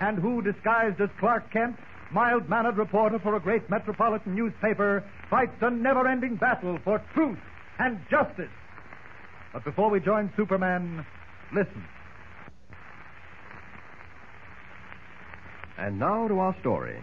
and 0.00 0.18
who, 0.18 0.42
disguised 0.42 1.00
as 1.00 1.10
Clark 1.18 1.50
Kent, 1.52 1.76
mild 2.10 2.48
mannered 2.48 2.76
reporter 2.76 3.18
for 3.18 3.36
a 3.36 3.40
great 3.40 3.68
metropolitan 3.70 4.34
newspaper, 4.34 5.04
fights 5.30 5.56
a 5.60 5.70
never 5.70 6.06
ending 6.06 6.36
battle 6.36 6.78
for 6.84 7.02
truth 7.12 7.38
and 7.78 7.98
justice. 8.10 8.50
But 9.52 9.64
before 9.64 9.90
we 9.90 10.00
join 10.00 10.32
Superman, 10.36 11.04
listen. 11.52 11.84
And 15.78 15.98
now 15.98 16.28
to 16.28 16.38
our 16.38 16.56
story. 16.60 17.02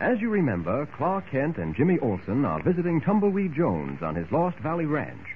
As 0.00 0.20
you 0.20 0.28
remember, 0.28 0.86
Clark 0.96 1.30
Kent 1.30 1.58
and 1.58 1.76
Jimmy 1.76 1.98
Olsen 2.00 2.44
are 2.44 2.60
visiting 2.62 3.00
Tumbleweed 3.00 3.54
Jones 3.54 4.02
on 4.02 4.16
his 4.16 4.30
Lost 4.32 4.58
Valley 4.58 4.86
Ranch, 4.86 5.28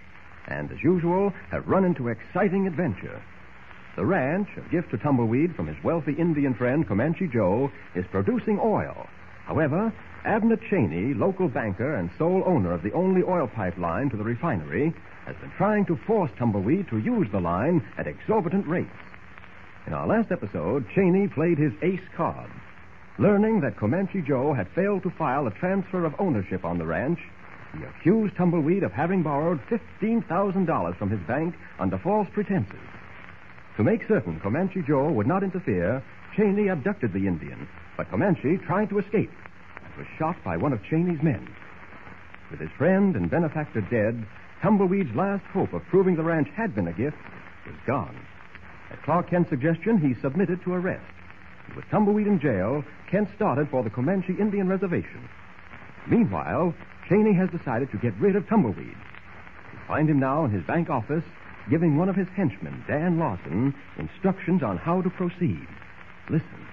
and 0.48 0.70
as 0.72 0.82
usual, 0.82 1.32
have 1.50 1.68
run 1.68 1.84
into 1.84 2.08
exciting 2.08 2.66
adventure. 2.66 3.22
The 3.98 4.06
ranch, 4.06 4.48
a 4.56 4.60
gift 4.70 4.92
to 4.92 4.96
Tumbleweed 4.96 5.56
from 5.56 5.66
his 5.66 5.82
wealthy 5.82 6.12
Indian 6.12 6.54
friend 6.54 6.86
Comanche 6.86 7.26
Joe, 7.26 7.68
is 7.96 8.06
producing 8.06 8.60
oil. 8.62 9.08
However, 9.44 9.92
Abner 10.24 10.54
Cheney, 10.54 11.14
local 11.14 11.48
banker 11.48 11.96
and 11.96 12.08
sole 12.16 12.44
owner 12.46 12.70
of 12.70 12.84
the 12.84 12.92
only 12.92 13.24
oil 13.24 13.48
pipeline 13.48 14.08
to 14.10 14.16
the 14.16 14.22
refinery, 14.22 14.94
has 15.26 15.34
been 15.38 15.50
trying 15.50 15.84
to 15.86 15.96
force 15.96 16.30
Tumbleweed 16.38 16.86
to 16.90 16.98
use 16.98 17.26
the 17.32 17.40
line 17.40 17.84
at 17.98 18.06
exorbitant 18.06 18.68
rates. 18.68 18.88
In 19.88 19.94
our 19.94 20.06
last 20.06 20.30
episode, 20.30 20.88
Cheney 20.94 21.26
played 21.26 21.58
his 21.58 21.72
ace 21.82 22.08
card. 22.16 22.52
Learning 23.18 23.58
that 23.62 23.76
Comanche 23.76 24.22
Joe 24.22 24.52
had 24.52 24.68
failed 24.68 25.02
to 25.02 25.10
file 25.10 25.48
a 25.48 25.58
transfer 25.58 26.04
of 26.04 26.14
ownership 26.20 26.64
on 26.64 26.78
the 26.78 26.86
ranch, 26.86 27.18
he 27.76 27.82
accused 27.82 28.36
Tumbleweed 28.36 28.84
of 28.84 28.92
having 28.92 29.24
borrowed 29.24 29.60
$15,000 29.66 30.96
from 30.96 31.10
his 31.10 31.20
bank 31.26 31.56
under 31.80 31.98
false 31.98 32.28
pretenses. 32.32 32.78
To 33.78 33.84
make 33.84 34.08
certain 34.08 34.40
Comanche 34.40 34.82
Joe 34.82 35.08
would 35.12 35.28
not 35.28 35.44
interfere, 35.44 36.02
Cheney 36.34 36.66
abducted 36.66 37.12
the 37.12 37.28
Indian, 37.28 37.68
but 37.96 38.10
Comanche 38.10 38.58
tried 38.58 38.88
to 38.88 38.98
escape 38.98 39.30
and 39.84 39.94
was 39.96 40.06
shot 40.18 40.34
by 40.42 40.56
one 40.56 40.72
of 40.72 40.82
Cheney's 40.82 41.22
men. 41.22 41.46
With 42.50 42.58
his 42.58 42.72
friend 42.72 43.14
and 43.14 43.30
benefactor 43.30 43.80
dead, 43.82 44.26
Tumbleweed's 44.60 45.14
last 45.14 45.44
hope 45.52 45.72
of 45.74 45.86
proving 45.86 46.16
the 46.16 46.24
ranch 46.24 46.48
had 46.56 46.74
been 46.74 46.88
a 46.88 46.92
gift 46.92 47.18
was 47.66 47.76
gone. 47.86 48.16
At 48.90 49.00
Clark 49.04 49.30
Kent's 49.30 49.50
suggestion, 49.50 49.98
he 49.98 50.20
submitted 50.20 50.60
to 50.64 50.74
arrest. 50.74 51.04
With 51.76 51.88
Tumbleweed 51.88 52.26
in 52.26 52.40
jail, 52.40 52.82
Kent 53.08 53.28
started 53.36 53.68
for 53.70 53.84
the 53.84 53.90
Comanche 53.90 54.34
Indian 54.40 54.68
Reservation. 54.68 55.28
Meanwhile, 56.08 56.74
Cheney 57.08 57.34
has 57.34 57.48
decided 57.50 57.92
to 57.92 57.98
get 57.98 58.18
rid 58.18 58.34
of 58.34 58.48
Tumbleweed. 58.48 58.88
You 58.88 59.78
find 59.86 60.10
him 60.10 60.18
now 60.18 60.46
in 60.46 60.50
his 60.50 60.64
bank 60.64 60.90
office, 60.90 61.22
giving 61.70 61.96
one 61.96 62.08
of 62.08 62.16
his 62.16 62.28
henchmen, 62.28 62.84
Dan 62.86 63.18
Lawson, 63.18 63.74
instructions 63.98 64.62
on 64.62 64.76
how 64.76 65.02
to 65.02 65.10
proceed. 65.10 65.66
Listen. 66.28 66.66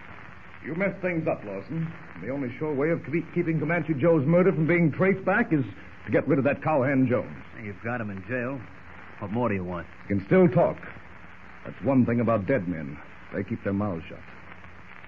You 0.65 0.75
messed 0.75 0.99
things 1.01 1.27
up, 1.27 1.43
Lawson. 1.43 1.91
The 2.21 2.29
only 2.29 2.51
sure 2.57 2.73
way 2.73 2.89
of 2.89 3.05
keep- 3.05 3.31
keeping 3.33 3.59
Comanche 3.59 3.93
Joe's 3.93 4.25
murder 4.25 4.51
from 4.51 4.65
being 4.65 4.91
traced 4.91 5.23
back 5.23 5.53
is 5.53 5.63
to 6.05 6.11
get 6.11 6.27
rid 6.27 6.39
of 6.39 6.45
that 6.45 6.61
cowhand 6.63 7.07
Jones. 7.07 7.43
You've 7.63 7.81
got 7.83 8.01
him 8.01 8.09
in 8.09 8.23
jail. 8.27 8.59
What 9.19 9.31
more 9.31 9.49
do 9.49 9.55
you 9.55 9.63
want? 9.63 9.87
He 10.03 10.15
can 10.15 10.25
still 10.25 10.47
talk. 10.47 10.77
That's 11.65 11.81
one 11.83 12.05
thing 12.05 12.19
about 12.19 12.45
dead 12.45 12.67
men. 12.67 12.97
They 13.33 13.43
keep 13.43 13.63
their 13.63 13.73
mouths 13.73 14.03
shut. 14.07 14.19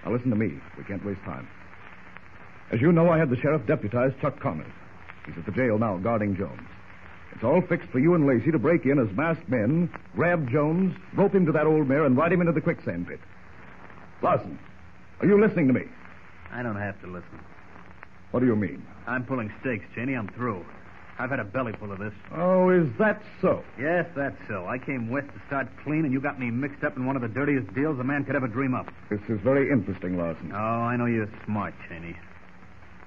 Now 0.04 0.12
listen 0.12 0.30
to 0.30 0.36
me. 0.36 0.58
We 0.76 0.84
can't 0.84 1.04
waste 1.04 1.22
time. 1.24 1.48
As 2.70 2.80
you 2.80 2.92
know, 2.92 3.10
I 3.10 3.18
had 3.18 3.30
the 3.30 3.36
sheriff 3.36 3.66
deputize 3.66 4.12
Chuck 4.20 4.38
Connors. 4.40 4.70
He's 5.26 5.36
at 5.38 5.46
the 5.46 5.52
jail 5.52 5.78
now, 5.78 5.96
guarding 5.98 6.36
Jones. 6.36 6.60
It's 7.34 7.44
all 7.44 7.60
fixed 7.60 7.88
for 7.90 7.98
you 7.98 8.14
and 8.14 8.26
Lacey 8.26 8.50
to 8.50 8.58
break 8.58 8.84
in 8.84 8.98
as 8.98 9.14
masked 9.16 9.48
men, 9.48 9.90
grab 10.14 10.50
Jones, 10.50 10.96
rope 11.14 11.34
him 11.34 11.46
to 11.46 11.52
that 11.52 11.66
old 11.66 11.86
mare, 11.88 12.04
and 12.04 12.16
ride 12.16 12.32
him 12.32 12.40
into 12.40 12.52
the 12.52 12.60
quicksand 12.60 13.06
pit. 13.06 13.20
Lawson, 14.22 14.58
are 15.20 15.26
you 15.26 15.40
listening 15.40 15.68
to 15.68 15.72
me? 15.72 15.82
I 16.52 16.62
don't 16.62 16.76
have 16.76 17.00
to 17.02 17.06
listen. 17.06 17.40
What 18.30 18.40
do 18.40 18.46
you 18.46 18.56
mean? 18.56 18.84
I'm 19.06 19.24
pulling 19.24 19.52
stakes, 19.60 19.84
Cheney. 19.94 20.14
I'm 20.14 20.28
through. 20.28 20.64
I've 21.20 21.30
had 21.30 21.40
a 21.40 21.44
belly 21.44 21.72
full 21.72 21.90
of 21.90 21.98
this. 21.98 22.12
Oh, 22.32 22.70
is 22.70 22.88
that 22.98 23.20
so? 23.40 23.64
Yes, 23.78 24.06
that's 24.14 24.36
so. 24.46 24.66
I 24.66 24.78
came 24.78 25.10
west 25.10 25.28
to 25.28 25.40
start 25.46 25.68
clean, 25.82 26.04
and 26.04 26.12
you 26.12 26.20
got 26.20 26.38
me 26.38 26.50
mixed 26.50 26.84
up 26.84 26.96
in 26.96 27.06
one 27.06 27.16
of 27.16 27.22
the 27.22 27.28
dirtiest 27.28 27.74
deals 27.74 27.98
a 27.98 28.04
man 28.04 28.24
could 28.24 28.36
ever 28.36 28.46
dream 28.46 28.74
up. 28.74 28.86
This 29.10 29.20
is 29.28 29.40
very 29.40 29.70
interesting, 29.70 30.16
Lawson. 30.16 30.52
Oh, 30.52 30.56
I 30.56 30.96
know 30.96 31.06
you're 31.06 31.28
smart, 31.44 31.74
Cheney. 31.88 32.16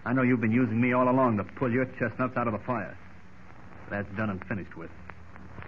I 0.05 0.13
know 0.13 0.23
you've 0.23 0.41
been 0.41 0.51
using 0.51 0.81
me 0.81 0.93
all 0.93 1.09
along 1.09 1.37
to 1.37 1.43
pull 1.43 1.71
your 1.71 1.85
chestnuts 1.99 2.35
out 2.35 2.47
of 2.47 2.53
the 2.53 2.59
fire. 2.59 2.97
That's 3.91 4.09
done 4.15 4.29
and 4.29 4.43
finished 4.45 4.75
with. 4.77 4.89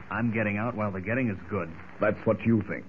I'm 0.09 0.31
getting 0.31 0.57
out 0.57 0.75
while 0.75 0.91
the 0.91 1.01
getting 1.01 1.29
is 1.29 1.37
good. 1.49 1.69
That's 1.99 2.17
what 2.25 2.41
you 2.45 2.61
think. 2.63 2.85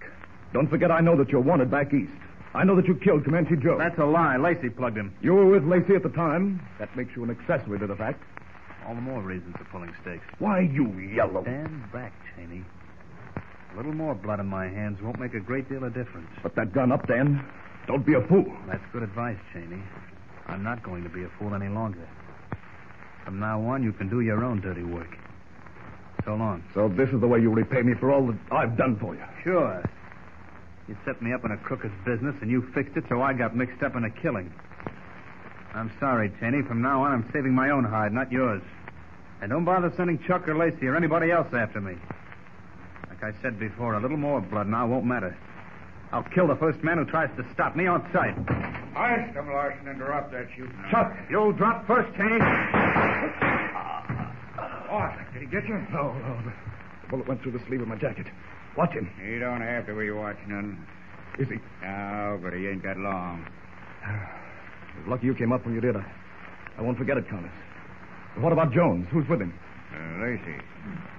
Don't 0.52 0.68
forget, 0.68 0.92
I 0.92 1.00
know 1.00 1.16
that 1.16 1.30
you're 1.30 1.40
wanted 1.40 1.70
back 1.70 1.92
east. 1.92 2.12
I 2.54 2.62
know 2.62 2.76
that 2.76 2.86
you 2.86 2.94
killed 2.94 3.24
Comanche 3.24 3.56
Joe. 3.56 3.76
That's 3.76 3.98
a 3.98 4.04
lie. 4.04 4.36
Lacey 4.36 4.70
plugged 4.70 4.96
him. 4.96 5.12
You 5.20 5.34
were 5.34 5.46
with 5.46 5.64
Lacey 5.64 5.96
at 5.96 6.04
the 6.04 6.08
time. 6.10 6.64
That 6.78 6.96
makes 6.96 7.16
you 7.16 7.24
an 7.24 7.30
accessory 7.30 7.80
to 7.80 7.86
the 7.88 7.96
fact. 7.96 8.22
All 8.86 8.94
the 8.94 9.00
more 9.00 9.20
reasons 9.22 9.56
for 9.58 9.64
pulling 9.64 9.92
stakes. 10.02 10.24
Why, 10.38 10.60
you 10.60 10.88
yellow. 10.98 11.42
Stand 11.42 11.90
back, 11.92 12.12
Cheney. 12.36 12.62
A 13.72 13.76
little 13.76 13.92
more 13.92 14.14
blood 14.14 14.38
in 14.38 14.46
my 14.46 14.68
hands 14.68 15.02
won't 15.02 15.18
make 15.18 15.34
a 15.34 15.40
great 15.40 15.68
deal 15.68 15.82
of 15.82 15.94
difference. 15.94 16.28
Put 16.42 16.54
that 16.54 16.72
gun 16.72 16.92
up, 16.92 17.08
Dan. 17.08 17.44
Don't 17.88 18.06
be 18.06 18.14
a 18.14 18.20
fool. 18.20 18.46
That's 18.68 18.84
good 18.92 19.02
advice, 19.02 19.38
Cheney. 19.52 19.82
I'm 20.46 20.62
not 20.62 20.84
going 20.84 21.02
to 21.02 21.08
be 21.08 21.24
a 21.24 21.28
fool 21.40 21.54
any 21.54 21.68
longer. 21.68 22.06
From 23.24 23.40
now 23.40 23.60
on, 23.62 23.82
you 23.82 23.92
can 23.92 24.08
do 24.08 24.20
your 24.20 24.44
own 24.44 24.60
dirty 24.60 24.84
work. 24.84 25.16
So 26.24 26.34
long. 26.34 26.62
So 26.74 26.88
this 26.88 27.08
is 27.10 27.20
the 27.20 27.26
way 27.26 27.40
you 27.40 27.50
repay 27.50 27.82
me 27.82 27.94
for 27.94 28.10
all 28.10 28.26
that 28.26 28.36
I've 28.50 28.76
done 28.76 28.96
for 28.98 29.14
you. 29.14 29.24
Sure. 29.42 29.82
You 30.88 30.96
set 31.04 31.20
me 31.22 31.32
up 31.32 31.44
in 31.44 31.50
a 31.50 31.56
crooker's 31.56 31.92
business, 32.04 32.34
and 32.40 32.50
you 32.50 32.62
fixed 32.74 32.96
it, 32.96 33.04
so 33.08 33.22
I 33.22 33.32
got 33.32 33.56
mixed 33.56 33.82
up 33.82 33.96
in 33.96 34.04
a 34.04 34.10
killing. 34.10 34.52
I'm 35.74 35.90
sorry, 35.98 36.32
Cheney. 36.40 36.62
From 36.62 36.82
now 36.82 37.02
on, 37.02 37.12
I'm 37.12 37.30
saving 37.32 37.54
my 37.54 37.70
own 37.70 37.84
hide, 37.84 38.12
not 38.12 38.30
yours. 38.30 38.62
And 39.40 39.50
don't 39.50 39.64
bother 39.64 39.92
sending 39.96 40.18
Chuck 40.26 40.46
or 40.46 40.56
Lacey 40.56 40.86
or 40.86 40.96
anybody 40.96 41.30
else 41.30 41.52
after 41.52 41.80
me. 41.80 41.96
Like 43.08 43.22
I 43.22 43.42
said 43.42 43.58
before, 43.58 43.94
a 43.94 44.00
little 44.00 44.16
more 44.16 44.40
blood 44.40 44.68
now 44.68 44.86
won't 44.86 45.04
matter. 45.04 45.36
I'll 46.12 46.22
kill 46.22 46.46
the 46.46 46.56
first 46.56 46.82
man 46.84 46.98
who 46.98 47.04
tries 47.04 47.34
to 47.36 47.44
stop 47.52 47.74
me 47.74 47.86
on 47.86 48.08
sight. 48.12 48.34
I, 48.96 49.28
Scum 49.32 49.50
Lawson, 49.50 49.88
interrupt 49.88 50.30
that 50.32 50.46
shooting. 50.54 50.76
Chuck, 50.90 51.12
you'll 51.28 51.52
drop 51.52 51.86
first, 51.86 52.14
Cheney. 52.16 52.38
What? 54.94 55.10
Did 55.32 55.42
he 55.42 55.48
get 55.48 55.66
you? 55.66 55.74
No, 55.90 56.14
no. 56.14 56.38
The, 56.46 56.52
the 57.02 57.08
bullet 57.10 57.26
went 57.26 57.42
through 57.42 57.58
the 57.58 57.62
sleeve 57.66 57.82
of 57.82 57.88
my 57.88 57.96
jacket. 57.96 58.26
Watch 58.76 58.92
him. 58.92 59.10
You 59.18 59.40
don't 59.40 59.60
have 59.60 59.86
to 59.86 59.94
be 59.98 60.08
watching 60.12 60.48
none. 60.50 60.86
Is 61.36 61.48
he? 61.48 61.58
No, 61.82 62.38
but 62.40 62.52
he 62.52 62.68
ain't 62.68 62.82
got 62.82 62.96
long. 62.96 63.44
It's 64.96 65.08
lucky 65.08 65.26
you 65.26 65.34
came 65.34 65.50
up 65.50 65.66
when 65.66 65.74
you 65.74 65.80
did. 65.80 65.96
I, 65.96 66.06
I 66.78 66.80
won't 66.80 66.96
forget 66.96 67.16
it, 67.16 67.28
Connors. 67.28 67.50
What 68.38 68.52
about 68.52 68.72
Jones? 68.72 69.08
Who's 69.10 69.28
with 69.28 69.40
him? 69.42 69.52
Uh, 69.90 70.22
Lacey. 70.22 70.62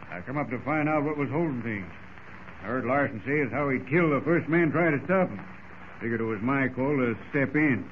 I 0.09 0.21
come 0.21 0.37
up 0.37 0.49
to 0.49 0.59
find 0.63 0.87
out 0.87 1.03
what 1.03 1.17
was 1.17 1.27
holding 1.29 1.61
things. 1.61 1.91
I 2.63 2.67
heard 2.67 2.85
Lawson 2.85 3.21
say 3.27 3.41
as 3.41 3.51
how 3.51 3.67
he'd 3.67 3.83
kill 3.89 4.11
the 4.11 4.21
first 4.23 4.47
man 4.47 4.71
trying 4.71 4.97
to 4.97 5.03
stop 5.03 5.27
him. 5.27 5.43
Figured 5.99 6.21
it 6.21 6.23
was 6.23 6.39
my 6.41 6.69
call 6.69 6.95
to 6.95 7.17
step 7.31 7.53
in. 7.53 7.83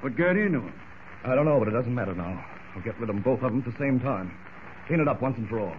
What 0.00 0.16
got 0.16 0.34
into 0.34 0.58
him? 0.58 0.74
I 1.22 1.36
don't 1.36 1.44
know, 1.44 1.60
but 1.60 1.68
it 1.68 1.78
doesn't 1.78 1.94
matter 1.94 2.16
now. 2.16 2.44
I'll 2.74 2.82
get 2.82 2.98
rid 2.98 3.08
of 3.08 3.14
them, 3.14 3.22
both 3.22 3.38
of 3.46 3.52
them, 3.54 3.62
at 3.64 3.72
the 3.72 3.78
same 3.78 4.00
time. 4.00 4.34
Clean 4.88 5.00
it 5.00 5.06
up 5.06 5.20
once 5.20 5.36
and 5.36 5.46
for 5.48 5.60
all. 5.60 5.76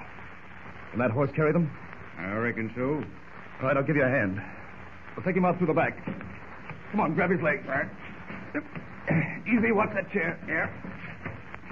Can 0.92 1.00
that 1.00 1.10
horse 1.10 1.32
carry 1.36 1.52
them? 1.52 1.70
I 2.20 2.34
reckon 2.36 2.72
so. 2.76 3.04
All 3.62 3.68
right, 3.68 3.76
I'll 3.76 3.84
give 3.84 3.96
you 3.96 4.04
a 4.04 4.10
hand. 4.10 4.40
We'll 5.16 5.26
take 5.26 5.36
him 5.36 5.46
out 5.46 5.58
through 5.58 5.68
the 5.68 5.74
back. 5.74 5.98
Come 6.92 7.00
on, 7.00 7.16
grab 7.16 7.32
his 7.32 7.42
leg. 7.42 7.62
Easy, 9.48 9.72
watch 9.72 9.90
that 9.96 10.12
chair. 10.12 10.38
Yeah. 10.48 10.70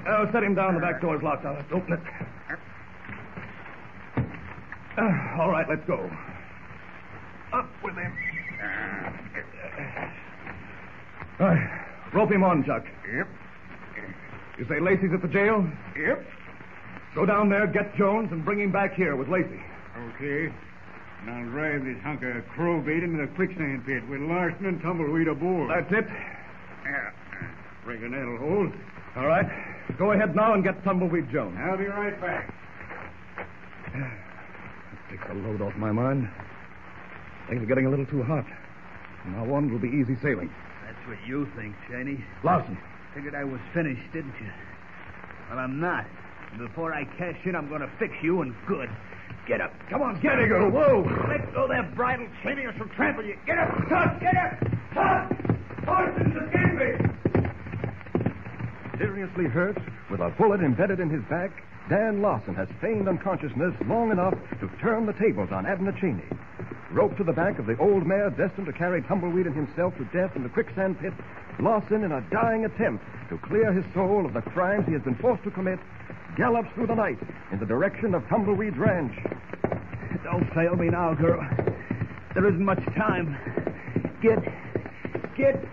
Oh, 0.10 0.28
set 0.34 0.44
him 0.44 0.56
down. 0.56 0.74
The 0.74 0.80
back 0.80 1.00
door's 1.00 1.22
locked. 1.22 1.46
I'll 1.46 1.64
open 1.72 1.94
it. 1.94 2.00
Uh, 4.98 5.40
all 5.40 5.52
right, 5.52 5.66
let's 5.70 5.86
go. 5.86 6.10
Up 7.54 7.70
with 7.84 7.94
him. 7.94 8.14
All 11.40 11.48
right. 11.48 11.86
Rope 12.14 12.32
him 12.32 12.44
on, 12.44 12.66
Chuck. 12.66 12.84
Yep. 13.16 13.28
You 14.58 14.66
say 14.68 14.80
Lacey's 14.80 15.14
at 15.14 15.22
the 15.22 15.28
jail? 15.28 15.68
Yep. 15.96 16.26
Go 17.18 17.26
down 17.26 17.50
there, 17.50 17.66
get 17.66 17.98
Jones, 17.98 18.32
and 18.32 18.46
bring 18.46 18.60
him 18.60 18.72
back 18.72 18.94
here 18.94 19.16
with 19.16 19.28
Lacey. 19.28 19.60
Okay. 20.14 20.54
And 21.22 21.32
I'll 21.32 21.50
drive 21.50 21.84
this 21.84 21.98
hunk 22.04 22.22
of 22.22 22.48
crow 22.50 22.80
bait 22.80 23.02
into 23.02 23.18
the 23.18 23.28
quicksand 23.34 23.88
pit 23.88 24.08
with 24.08 24.22
Lawson 24.22 24.68
and 24.68 24.80
Tumbleweed 24.84 25.28
aboard. 25.28 25.72
That's 25.72 25.92
it. 25.92 26.06
Yeah. 26.86 27.10
Reckon 27.88 28.12
that'll 28.12 28.38
hold. 28.38 28.72
All 29.16 29.26
right. 29.26 29.50
Go 29.98 30.12
ahead 30.12 30.36
now 30.36 30.54
and 30.54 30.64
get 30.64 30.84
Tumbleweed 30.84 31.32
Jones. 31.32 31.58
I'll 31.60 31.76
be 31.76 31.86
right 31.86 32.22
back. 32.22 32.54
Takes 35.10 35.24
a 35.28 35.34
load 35.34 35.60
off 35.64 35.76
my 35.76 35.92
mind. 35.92 36.30
Things 37.50 37.64
are 37.64 37.66
getting 37.66 37.88
a 37.88 37.90
little 37.90 38.06
too 38.06 38.22
hot. 38.22 38.46
From 39.24 39.32
now 39.34 39.56
on, 39.56 39.66
it'll 39.66 39.80
be 39.80 39.90
easy 39.90 40.16
sailing. 40.22 40.54
That's 40.86 41.08
what 41.08 41.18
you 41.26 41.50
think, 41.56 41.74
Cheney. 41.90 42.24
Lawson, 42.44 42.78
Figured 43.16 43.34
I 43.34 43.44
was 43.44 43.60
finished, 43.74 44.06
didn't 44.14 44.36
you? 44.40 44.52
Well, 45.50 45.58
I'm 45.58 45.80
not. 45.80 46.06
And 46.52 46.60
before 46.60 46.94
I 46.94 47.06
cash 47.18 47.38
in, 47.46 47.56
I'm 47.56 47.70
going 47.70 47.82
to 47.82 47.90
fix 48.00 48.14
you 48.22 48.42
and 48.42 48.54
good. 48.68 48.90
Get 49.48 49.62
up. 49.62 49.74
Come 49.90 50.02
on, 50.02 50.20
Steady, 50.20 50.48
girl. 50.48 50.70
Whoa. 50.70 51.04
Let 51.30 51.54
go 51.54 51.68
that 51.68 51.96
bridle, 51.96 52.28
Cheney, 52.44 52.64
or 52.64 52.74
she'll 52.78 52.88
trample 52.90 53.24
you. 53.24 53.38
Get 53.46 53.58
up, 53.58 53.70
Tut. 53.88 54.20
Get 54.20 54.36
up. 54.36 54.60
Tut. 54.94 55.86
Parsons 55.86 56.36
escaping. 56.36 57.14
Seriously 58.98 59.46
hurt, 59.46 59.78
with 60.10 60.20
a 60.20 60.30
bullet 60.38 60.62
embedded 60.62 61.00
in 61.00 61.10
his 61.10 61.24
back, 61.30 61.52
Dan 61.90 62.22
Lawson 62.22 62.56
has 62.56 62.68
feigned 62.82 63.08
unconsciousness 63.08 63.74
long 63.86 64.12
enough 64.12 64.34
to 64.60 64.68
turn 64.82 65.06
the 65.06 65.14
tables 65.14 65.50
on 65.52 65.66
Abner 65.66 65.94
Cheney. 66.02 66.26
Roped 66.92 67.18
to 67.18 67.24
the 67.24 67.32
back 67.32 67.60
of 67.60 67.66
the 67.68 67.78
old 67.78 68.06
mare 68.06 68.30
destined 68.32 68.66
to 68.66 68.74
carry 68.74 69.02
Tumbleweed 69.04 69.46
and 69.46 69.56
himself 69.56 69.96
to 69.98 70.06
death 70.06 70.36
in 70.36 70.44
the 70.44 70.50
quicksand 70.50 71.00
pit, 71.00 71.14
Lawson, 71.60 72.04
in 72.04 72.12
a 72.12 72.22
dying 72.30 72.66
attempt 72.66 73.04
to 73.30 73.38
clear 73.40 73.74
his 73.74 73.86
soul 73.94 74.26
of 74.26 74.34
the 74.34 74.42
crimes 74.42 74.86
he 74.86 74.94
has 74.94 75.02
been 75.02 75.16
forced 75.16 75.44
to 75.44 75.52
commit, 75.52 75.80
gallops 76.36 76.70
through 76.76 76.88
the 76.88 76.96
night 76.96 77.18
in 77.52 77.60
the 77.60 77.66
direction 77.66 78.14
of 78.14 78.28
Tumbleweed's 78.28 78.78
ranch. 78.78 79.14
Don't 80.24 80.54
fail 80.54 80.76
me 80.76 80.90
now, 80.90 81.14
girl. 81.14 81.42
There 82.34 82.48
isn't 82.48 82.64
much 82.64 82.84
time. 82.96 83.36
Get. 84.22 84.40
Get. 85.36 85.66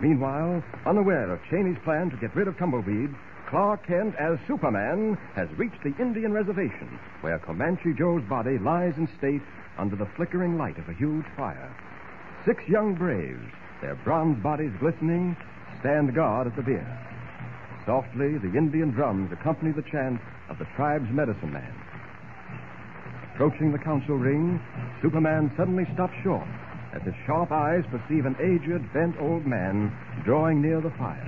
Meanwhile, 0.00 0.64
unaware 0.84 1.30
of 1.30 1.40
Cheney's 1.48 1.78
plan 1.84 2.10
to 2.10 2.16
get 2.16 2.34
rid 2.34 2.48
of 2.48 2.58
Tumbleweed, 2.58 3.14
Clark 3.48 3.86
Kent, 3.86 4.16
as 4.18 4.38
Superman, 4.48 5.16
has 5.36 5.48
reached 5.56 5.82
the 5.84 5.94
Indian 6.00 6.32
reservation 6.32 6.98
where 7.20 7.38
Comanche 7.38 7.92
Joe's 7.96 8.22
body 8.22 8.58
lies 8.58 8.94
in 8.96 9.08
state 9.18 9.42
under 9.78 9.94
the 9.94 10.08
flickering 10.16 10.58
light 10.58 10.78
of 10.78 10.88
a 10.88 10.94
huge 10.94 11.26
fire. 11.36 11.70
Six 12.44 12.66
young 12.66 12.94
braves, 12.94 13.44
their 13.82 13.96
bronze 13.96 14.42
bodies 14.42 14.72
glistening, 14.80 15.36
stand 15.80 16.14
guard 16.14 16.46
at 16.46 16.56
the 16.56 16.62
bier. 16.62 16.86
Softly, 17.84 18.38
the 18.38 18.56
Indian 18.56 18.92
drums 18.92 19.30
accompany 19.32 19.72
the 19.72 19.82
chant 19.90 20.20
of 20.48 20.58
the 20.58 20.66
tribe's 20.76 21.10
medicine 21.10 21.52
man. 21.52 21.74
Approaching 23.34 23.72
the 23.72 23.78
council 23.78 24.16
ring, 24.16 24.62
Superman 25.02 25.52
suddenly 25.56 25.84
stops 25.92 26.14
short 26.22 26.46
as 26.94 27.02
his 27.02 27.14
sharp 27.26 27.50
eyes 27.50 27.84
perceive 27.90 28.26
an 28.26 28.36
aged, 28.38 28.92
bent 28.92 29.16
old 29.18 29.46
man 29.46 29.90
drawing 30.24 30.60
near 30.60 30.80
the 30.80 30.90
fire. 30.90 31.26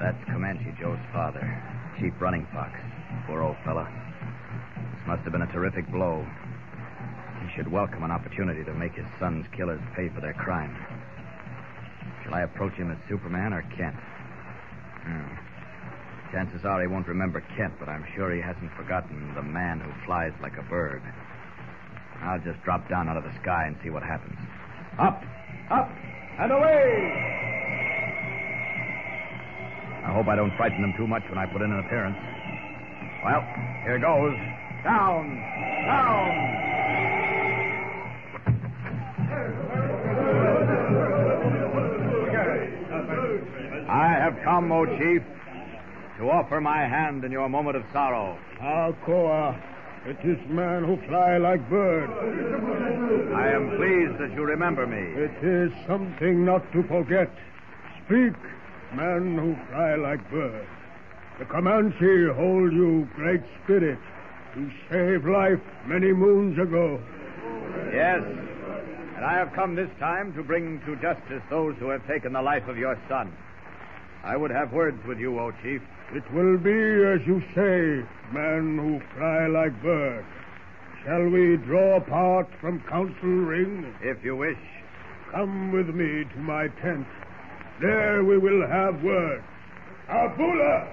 That's 0.00 0.24
Comanche 0.30 0.72
Joe's 0.80 0.98
father, 1.12 1.42
Chief 1.98 2.12
Running 2.20 2.46
Fox. 2.52 2.72
Poor 3.26 3.42
old 3.42 3.56
fella. 3.64 3.86
This 4.94 5.06
must 5.06 5.22
have 5.22 5.32
been 5.32 5.42
a 5.42 5.52
terrific 5.52 5.90
blow. 5.90 6.24
Should 7.56 7.70
welcome 7.70 8.02
an 8.02 8.10
opportunity 8.10 8.64
to 8.64 8.72
make 8.72 8.94
his 8.94 9.04
son's 9.20 9.44
killers 9.54 9.80
pay 9.94 10.08
for 10.08 10.22
their 10.22 10.32
crime. 10.32 10.74
Shall 12.24 12.32
I 12.32 12.42
approach 12.42 12.72
him 12.72 12.90
as 12.90 12.96
Superman 13.10 13.52
or 13.52 13.60
Kent? 13.76 13.96
Hmm. 15.04 16.32
Chances 16.32 16.64
are 16.64 16.80
he 16.80 16.86
won't 16.86 17.08
remember 17.08 17.44
Kent, 17.54 17.74
but 17.78 17.90
I'm 17.90 18.06
sure 18.16 18.32
he 18.32 18.40
hasn't 18.40 18.72
forgotten 18.72 19.34
the 19.34 19.42
man 19.42 19.80
who 19.80 19.92
flies 20.06 20.32
like 20.40 20.56
a 20.56 20.62
bird. 20.62 21.02
I'll 22.22 22.40
just 22.40 22.62
drop 22.62 22.88
down 22.88 23.10
out 23.10 23.18
of 23.18 23.24
the 23.24 23.34
sky 23.42 23.66
and 23.66 23.76
see 23.82 23.90
what 23.90 24.02
happens. 24.02 24.38
Up, 24.98 25.22
up, 25.70 25.90
and 26.38 26.52
away! 26.52 27.28
I 30.06 30.12
hope 30.14 30.26
I 30.26 30.36
don't 30.36 30.56
frighten 30.56 30.80
them 30.80 30.94
too 30.96 31.06
much 31.06 31.22
when 31.28 31.36
I 31.36 31.44
put 31.44 31.60
in 31.60 31.70
an 31.70 31.80
appearance. 31.84 32.16
Well, 33.22 33.44
here 33.84 33.98
goes. 33.98 34.36
Down, 34.84 35.36
down. 35.84 36.61
Come, 44.42 44.72
O 44.72 44.84
Chief, 44.86 45.22
to 46.18 46.30
offer 46.30 46.60
my 46.60 46.80
hand 46.80 47.24
in 47.24 47.32
your 47.32 47.48
moment 47.48 47.76
of 47.76 47.84
sorrow. 47.92 48.36
Alcoa, 48.60 49.60
it 50.06 50.18
is 50.24 50.38
man 50.48 50.84
who 50.84 50.96
fly 51.08 51.36
like 51.38 51.68
bird. 51.70 52.10
I 53.34 53.48
am 53.52 53.76
pleased 53.76 54.18
that 54.18 54.32
you 54.34 54.42
remember 54.42 54.86
me. 54.86 54.98
It 54.98 55.44
is 55.44 55.72
something 55.86 56.44
not 56.44 56.70
to 56.72 56.82
forget. 56.84 57.30
Speak, 58.04 58.34
man 58.94 59.38
who 59.38 59.56
fly 59.70 59.94
like 59.94 60.28
bird. 60.30 60.66
The 61.38 61.44
Comanche 61.44 62.26
hold 62.34 62.72
you 62.72 63.08
great 63.14 63.42
spirit 63.62 63.98
to 64.54 64.70
save 64.90 65.24
life 65.24 65.60
many 65.86 66.12
moons 66.12 66.58
ago. 66.58 67.00
Yes, 67.92 68.22
and 69.16 69.24
I 69.24 69.34
have 69.34 69.52
come 69.52 69.74
this 69.74 69.90
time 69.98 70.34
to 70.34 70.42
bring 70.42 70.80
to 70.80 70.96
justice 70.96 71.42
those 71.48 71.76
who 71.78 71.88
have 71.88 72.06
taken 72.06 72.32
the 72.32 72.42
life 72.42 72.68
of 72.68 72.76
your 72.76 72.98
son. 73.08 73.32
I 74.24 74.36
would 74.36 74.52
have 74.52 74.72
words 74.72 75.04
with 75.06 75.18
you, 75.18 75.38
O 75.40 75.50
Chief. 75.62 75.82
It 76.14 76.22
will 76.32 76.56
be 76.56 76.70
as 76.70 77.26
you 77.26 77.42
say, 77.54 78.06
man 78.32 78.78
who 78.78 79.00
fly 79.16 79.46
like 79.48 79.82
birds. 79.82 80.26
Shall 81.04 81.28
we 81.28 81.56
draw 81.56 81.96
apart 81.96 82.48
from 82.60 82.80
council 82.82 83.28
ring? 83.28 83.92
If 84.00 84.22
you 84.24 84.36
wish. 84.36 84.58
Come 85.32 85.72
with 85.72 85.88
me 85.88 86.24
to 86.24 86.38
my 86.38 86.68
tent. 86.68 87.06
There 87.80 88.22
we 88.22 88.38
will 88.38 88.64
have 88.68 89.02
words. 89.02 89.42
Abula! 90.08 90.86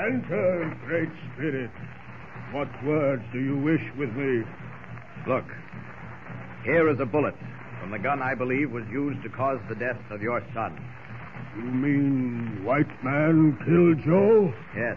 Enter, 0.00 0.78
great 0.86 1.10
spirit. 1.34 1.70
What 2.52 2.68
words 2.84 3.22
do 3.32 3.40
you 3.40 3.58
wish 3.58 3.82
with 3.98 4.14
me? 4.14 4.44
Look, 5.26 5.44
here 6.64 6.90
is 6.90 7.00
a 7.00 7.06
bullet 7.06 7.34
from 7.80 7.90
the 7.90 7.98
gun 7.98 8.20
I 8.20 8.34
believe 8.34 8.70
was 8.70 8.84
used 8.90 9.22
to 9.22 9.30
cause 9.30 9.58
the 9.68 9.74
death 9.74 10.00
of 10.10 10.20
your 10.20 10.44
son. 10.52 10.76
You 11.56 11.62
mean 11.62 12.64
white 12.64 13.04
man 13.04 13.56
killed 13.64 14.04
Joe? 14.04 14.52
Yes. 14.76 14.96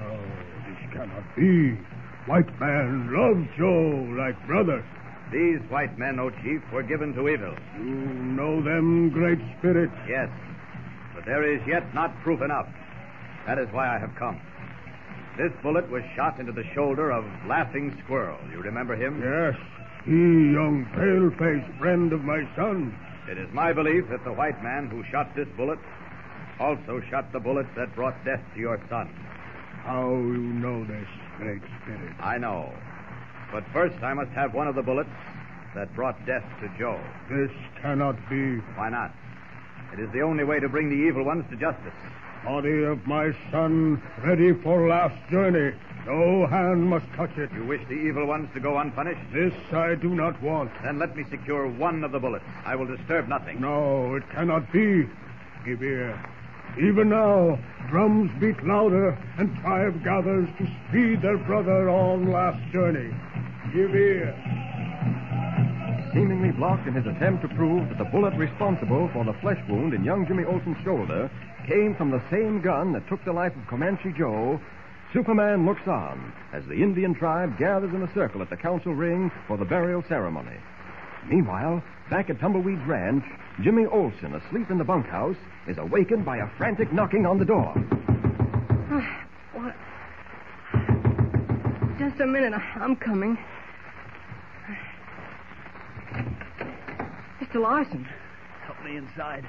No, 0.00 0.20
this 0.68 0.92
cannot 0.92 1.24
be. 1.34 1.78
White 2.26 2.60
man 2.60 3.10
loved 3.12 3.48
Joe 3.58 4.06
like 4.16 4.34
brother. 4.46 4.84
These 5.32 5.58
white 5.68 5.98
men, 5.98 6.20
O 6.20 6.30
Chief, 6.30 6.62
were 6.72 6.84
given 6.84 7.12
to 7.14 7.28
evil. 7.28 7.54
You 7.78 7.84
know 7.84 8.62
them, 8.62 9.10
great 9.10 9.40
spirit? 9.58 9.90
Yes. 10.08 10.28
But 11.14 11.24
there 11.24 11.42
is 11.42 11.60
yet 11.66 11.92
not 11.92 12.14
proof 12.22 12.40
enough. 12.40 12.68
That 13.46 13.58
is 13.58 13.68
why 13.72 13.94
I 13.94 13.98
have 13.98 14.14
come. 14.16 14.40
This 15.36 15.52
bullet 15.62 15.90
was 15.90 16.02
shot 16.14 16.40
into 16.40 16.52
the 16.52 16.64
shoulder 16.74 17.10
of 17.10 17.24
Laughing 17.46 17.96
Squirrel. 18.04 18.38
You 18.50 18.60
remember 18.62 18.96
him? 18.96 19.20
Yes. 19.20 19.54
He, 20.06 20.12
young 20.12 20.86
pale-faced 20.94 21.78
friend 21.78 22.12
of 22.14 22.24
my 22.24 22.48
son. 22.56 22.96
It 23.30 23.36
is 23.36 23.52
my 23.52 23.72
belief 23.74 24.08
that 24.08 24.24
the 24.24 24.32
white 24.32 24.62
man 24.62 24.88
who 24.88 25.04
shot 25.10 25.34
this 25.36 25.48
bullet 25.56 25.78
also 26.58 27.02
shot 27.10 27.32
the 27.32 27.40
bullet 27.40 27.66
that 27.76 27.94
brought 27.94 28.24
death 28.24 28.40
to 28.54 28.60
your 28.60 28.80
son. 28.88 29.08
How 29.82 30.08
you 30.08 30.54
know 30.56 30.84
this, 30.84 31.08
great 31.36 31.62
spirit? 31.82 32.14
I 32.18 32.38
know. 32.38 32.72
But 33.52 33.64
first, 33.74 34.02
I 34.02 34.14
must 34.14 34.30
have 34.30 34.54
one 34.54 34.68
of 34.68 34.74
the 34.74 34.82
bullets 34.82 35.10
that 35.74 35.94
brought 35.94 36.16
death 36.24 36.44
to 36.60 36.68
Joe. 36.78 36.98
This 37.28 37.50
cannot 37.82 38.16
be. 38.30 38.56
Why 38.74 38.88
not? 38.88 39.14
It 39.92 40.00
is 40.00 40.10
the 40.12 40.22
only 40.22 40.44
way 40.44 40.60
to 40.60 40.68
bring 40.68 40.88
the 40.88 40.96
evil 40.96 41.24
ones 41.24 41.44
to 41.50 41.56
justice. 41.56 41.92
Body 42.46 42.84
of 42.84 43.04
my 43.08 43.34
son 43.50 44.00
ready 44.24 44.52
for 44.62 44.88
last 44.88 45.16
journey. 45.32 45.74
No 46.06 46.46
hand 46.46 46.88
must 46.88 47.04
touch 47.16 47.36
it. 47.36 47.50
You 47.52 47.64
wish 47.64 47.80
the 47.88 47.94
evil 47.94 48.24
ones 48.24 48.48
to 48.54 48.60
go 48.60 48.78
unpunished? 48.78 49.32
This 49.32 49.52
I 49.72 49.96
do 49.96 50.14
not 50.14 50.40
want. 50.40 50.70
Then 50.84 51.00
let 51.00 51.16
me 51.16 51.24
secure 51.28 51.66
one 51.66 52.04
of 52.04 52.12
the 52.12 52.20
bullets. 52.20 52.44
I 52.64 52.76
will 52.76 52.86
disturb 52.86 53.26
nothing. 53.26 53.60
No, 53.60 54.14
it 54.14 54.22
cannot 54.30 54.72
be. 54.72 55.08
Give 55.64 55.82
ear. 55.82 56.24
Even 56.78 57.08
now, 57.08 57.58
drums 57.90 58.30
beat 58.38 58.62
louder, 58.62 59.18
and 59.38 59.52
tribe 59.56 60.04
gathers 60.04 60.48
to 60.58 60.66
speed 60.88 61.22
their 61.22 61.38
brother 61.38 61.90
on 61.90 62.30
last 62.30 62.62
journey. 62.72 63.12
Give 63.74 63.92
ear. 63.92 64.65
Blocked 66.56 66.86
in 66.88 66.94
his 66.94 67.06
attempt 67.06 67.42
to 67.42 67.54
prove 67.54 67.86
that 67.90 67.98
the 67.98 68.04
bullet 68.04 68.32
responsible 68.34 69.10
for 69.12 69.24
the 69.24 69.36
flesh 69.42 69.62
wound 69.68 69.92
in 69.92 70.02
young 70.02 70.26
Jimmy 70.26 70.44
Olsen's 70.44 70.78
shoulder 70.82 71.30
came 71.68 71.94
from 71.94 72.10
the 72.10 72.22
same 72.30 72.62
gun 72.62 72.92
that 72.92 73.06
took 73.08 73.22
the 73.26 73.32
life 73.32 73.54
of 73.54 73.66
Comanche 73.68 74.14
Joe, 74.16 74.58
Superman 75.12 75.66
looks 75.66 75.86
on 75.86 76.32
as 76.54 76.64
the 76.64 76.74
Indian 76.74 77.14
tribe 77.14 77.58
gathers 77.58 77.92
in 77.92 78.02
a 78.02 78.14
circle 78.14 78.40
at 78.40 78.48
the 78.48 78.56
council 78.56 78.94
ring 78.94 79.30
for 79.46 79.58
the 79.58 79.64
burial 79.66 80.02
ceremony. 80.08 80.56
Meanwhile, 81.28 81.82
back 82.08 82.30
at 82.30 82.40
Tumbleweed's 82.40 82.86
ranch, 82.86 83.24
Jimmy 83.62 83.84
Olsen, 83.84 84.34
asleep 84.34 84.70
in 84.70 84.78
the 84.78 84.84
bunkhouse, 84.84 85.36
is 85.68 85.76
awakened 85.78 86.24
by 86.24 86.38
a 86.38 86.48
frantic 86.56 86.92
knocking 86.92 87.26
on 87.26 87.38
the 87.38 87.44
door. 87.44 87.74
Ah, 88.90 89.26
what? 89.52 89.74
Just 91.98 92.20
a 92.20 92.26
minute. 92.26 92.54
I'm 92.76 92.96
coming. 92.96 93.36
Mr. 97.56 97.62
Lawson. 97.62 98.06
Help 98.64 98.84
me 98.84 98.96
inside. 98.96 99.46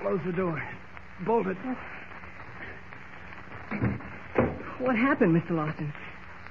Close 0.00 0.20
the 0.24 0.32
door. 0.32 0.62
Bolt 1.26 1.46
it. 1.46 1.56
What 4.78 4.96
happened, 4.96 5.36
Mr. 5.36 5.50
Lawson? 5.50 5.92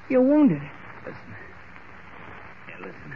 You're 0.10 0.22
wounded. 0.22 0.62
Listen. 1.04 1.36
Yeah, 2.70 2.78
listen. 2.78 3.16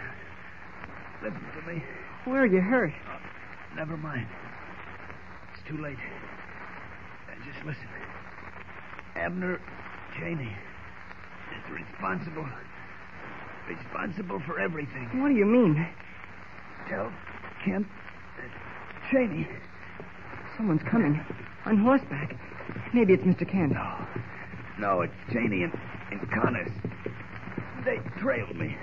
Listen 1.21 1.61
to 1.61 1.71
me. 1.71 1.83
Where 2.25 2.41
are 2.41 2.45
you 2.47 2.61
hurt? 2.61 2.93
Uh, 3.07 3.75
never 3.75 3.97
mind. 3.97 4.27
It's 5.53 5.67
too 5.67 5.77
late. 5.77 5.97
Just 7.45 7.65
listen. 7.65 7.87
Abner 9.15 9.59
Cheney 10.17 10.55
is 11.55 11.71
responsible. 11.71 12.47
Responsible 13.67 14.41
for 14.47 14.59
everything. 14.59 15.09
What 15.21 15.29
do 15.29 15.35
you 15.35 15.45
mean? 15.45 15.87
Tell 16.87 17.11
Kent 17.63 17.87
that 18.37 18.49
Cheney. 19.11 19.47
Someone's 20.57 20.81
coming. 20.89 21.19
On 21.65 21.77
horseback. 21.77 22.35
Maybe 22.93 23.13
it's 23.13 23.23
Mr. 23.23 23.49
Kent. 23.49 23.73
No. 23.73 24.07
No, 24.79 25.01
it's 25.01 25.13
Cheney 25.31 25.63
and, 25.63 25.73
and 26.11 26.31
Connors. 26.31 26.71
They 27.85 27.97
trailed 28.19 28.55
me. 28.55 28.77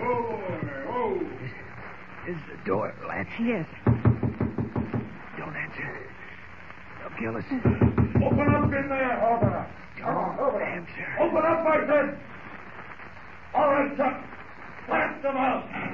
Oh, 0.00 0.40
oh. 0.88 1.20
Is 2.28 2.36
the 2.50 2.64
door 2.64 2.94
latched? 3.06 3.40
Yes. 3.40 3.66
Don't 3.86 5.56
answer. 5.56 6.06
They'll 7.00 7.18
kill 7.18 7.36
us. 7.36 7.44
Open 7.50 8.54
up 8.54 8.64
in 8.64 8.88
there, 8.88 9.24
open 9.26 9.48
up. 9.48 9.70
Don't 9.98 10.62
answer. 10.62 11.16
Open 11.20 11.38
up, 11.38 11.66
I 11.66 11.86
said. 11.86 12.18
All 13.54 13.68
right, 13.68 13.96
Chuck. 13.96 14.24
Blast 14.86 15.22
them 15.22 15.36
out. 15.36 15.89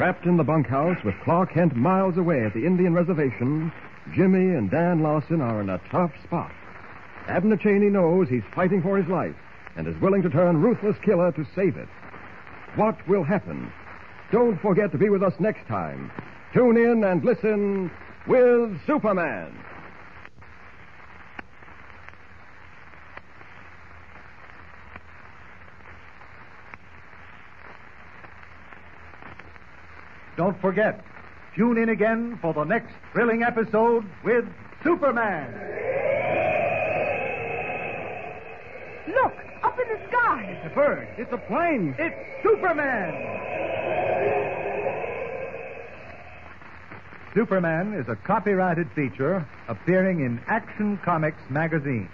Trapped 0.00 0.24
in 0.24 0.38
the 0.38 0.44
bunkhouse 0.44 0.96
with 1.04 1.14
Clark 1.24 1.52
Kent 1.52 1.76
miles 1.76 2.16
away 2.16 2.42
at 2.42 2.54
the 2.54 2.64
Indian 2.64 2.94
reservation, 2.94 3.70
Jimmy 4.14 4.56
and 4.56 4.70
Dan 4.70 5.02
Lawson 5.02 5.42
are 5.42 5.60
in 5.60 5.68
a 5.68 5.78
tough 5.90 6.10
spot. 6.24 6.50
Abner 7.28 7.58
Cheney 7.58 7.90
knows 7.90 8.26
he's 8.26 8.42
fighting 8.54 8.80
for 8.80 8.96
his 8.96 9.06
life 9.08 9.34
and 9.76 9.86
is 9.86 10.00
willing 10.00 10.22
to 10.22 10.30
turn 10.30 10.62
ruthless 10.62 10.96
killer 11.04 11.32
to 11.32 11.46
save 11.54 11.76
it. 11.76 11.86
What 12.76 12.96
will 13.06 13.22
happen? 13.22 13.70
Don't 14.32 14.58
forget 14.62 14.90
to 14.92 14.96
be 14.96 15.10
with 15.10 15.22
us 15.22 15.34
next 15.38 15.66
time. 15.68 16.10
Tune 16.54 16.78
in 16.78 17.04
and 17.04 17.22
listen 17.22 17.90
with 18.26 18.80
Superman. 18.86 19.52
Don't 30.36 30.60
forget, 30.60 31.04
tune 31.54 31.78
in 31.78 31.88
again 31.88 32.38
for 32.40 32.54
the 32.54 32.64
next 32.64 32.92
thrilling 33.12 33.42
episode 33.42 34.04
with 34.24 34.44
Superman. 34.82 35.52
Look! 39.08 39.34
Up 39.62 39.78
in 39.78 39.88
the 39.88 40.08
sky! 40.08 40.44
It's 40.56 40.72
a 40.72 40.74
bird. 40.74 41.08
It's 41.18 41.32
a 41.32 41.38
plane. 41.38 41.94
It's 41.98 42.42
Superman. 42.42 43.40
Superman 47.34 47.94
is 47.94 48.08
a 48.08 48.16
copyrighted 48.16 48.90
feature 48.92 49.46
appearing 49.68 50.20
in 50.20 50.40
Action 50.48 50.98
Comics 51.04 51.42
magazine. 51.48 52.08